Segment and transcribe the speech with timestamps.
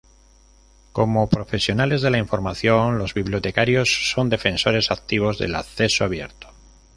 [0.93, 6.47] Como profesionales de la información, los bibliotecarios son defensores activos del acceso abierto.